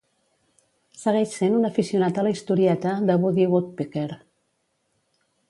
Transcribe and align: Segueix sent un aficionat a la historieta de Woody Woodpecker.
Segueix 1.01 1.35
sent 1.41 1.57
un 1.57 1.67
aficionat 1.69 2.17
a 2.17 2.23
la 2.29 2.31
historieta 2.37 2.95
de 3.11 3.19
Woody 3.27 3.47
Woodpecker. 3.53 4.09